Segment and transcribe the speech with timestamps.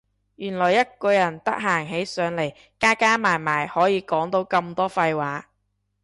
[0.35, 5.51] 原來一個人得閒起上嚟加加埋埋可以講到咁多廢話